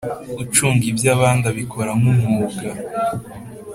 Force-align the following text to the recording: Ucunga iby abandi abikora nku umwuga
Ucunga 0.43 0.83
iby 0.91 1.03
abandi 1.15 1.43
abikora 1.51 1.91
nku 1.99 2.07
umwuga 2.13 2.67